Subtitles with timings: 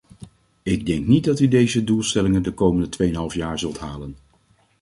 [0.63, 4.15] Ik denk niet dat u deze doelstellingen de komende tweeënhalf jaar zult halen!